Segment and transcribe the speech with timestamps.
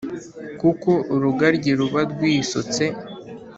[0.59, 2.83] Kuko urugaryi ruba rwisutse